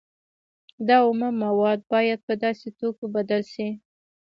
دا 0.87 0.97
اومه 1.07 1.29
مواد 1.43 1.79
باید 1.93 2.19
په 2.27 2.33
داسې 2.43 2.67
توکو 2.79 3.05
بدل 3.15 3.41
شي 3.53 3.67